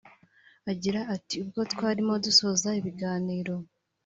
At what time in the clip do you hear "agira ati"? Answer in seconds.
0.71-1.35